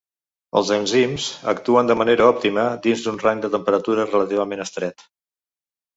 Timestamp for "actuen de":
1.51-1.97